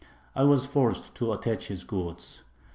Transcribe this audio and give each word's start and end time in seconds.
I 0.35 0.45
was 0.45 0.65
forced 0.65 1.13
to 1.13 1.31
attach 1.31 1.67
his 1.67 1.83
goods. 1.83 2.41